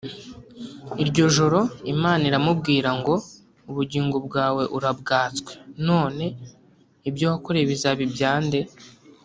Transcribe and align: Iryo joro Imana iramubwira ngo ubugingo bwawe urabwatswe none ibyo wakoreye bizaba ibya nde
Iryo 1.03 1.23
joro 1.35 1.59
Imana 1.93 2.23
iramubwira 2.29 2.89
ngo 2.99 3.13
ubugingo 3.69 4.17
bwawe 4.27 4.63
urabwatswe 4.77 5.51
none 5.87 6.25
ibyo 7.09 7.25
wakoreye 7.31 7.65
bizaba 7.73 8.01
ibya 8.07 8.33
nde 8.45 8.61